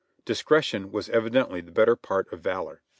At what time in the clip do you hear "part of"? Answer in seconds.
1.95-2.39